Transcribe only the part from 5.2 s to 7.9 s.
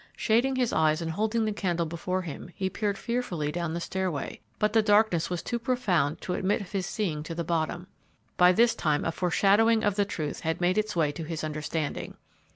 was too profound to admit of his seeing to the bottom.